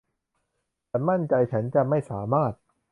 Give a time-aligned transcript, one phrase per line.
[0.89, 2.53] ฉันมั่นใจฉันจะไม่สามารถ